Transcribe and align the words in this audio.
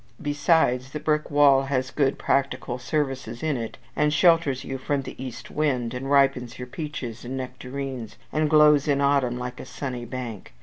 Besides, 0.23 0.93
the 0.93 0.99
brick 0.99 1.29
wall 1.29 1.61
has 1.65 1.91
good 1.91 2.17
practical 2.17 2.79
service 2.79 3.27
in 3.27 3.55
it, 3.55 3.77
and 3.95 4.11
shelters 4.11 4.63
you 4.63 4.79
from 4.79 5.03
the 5.03 5.13
east 5.23 5.51
wind, 5.51 5.93
and 5.93 6.09
ripens 6.09 6.57
your 6.57 6.65
peaches 6.65 7.23
and 7.23 7.37
nectarines, 7.37 8.17
and 8.33 8.49
glows 8.49 8.87
in 8.87 8.99
autumn 8.99 9.37
like 9.37 9.59
a 9.59 9.63
sunny 9.65 10.05
bank. 10.05 10.53